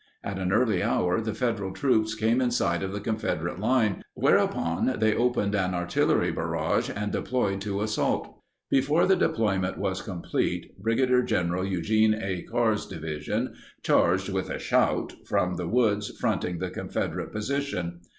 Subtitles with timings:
[0.23, 4.97] At an early hour the Federal troops came in sight of the Confederate line, whereupon
[4.97, 8.35] they opened an artillery barrage and deployed to assault.
[8.71, 11.27] Before the deployment was complete, Brig.
[11.27, 11.53] Gen.
[11.67, 12.41] Eugene A.
[12.41, 13.53] Carr's Division
[13.83, 18.01] charged "with a shout" from the woods fronting the Confederate position.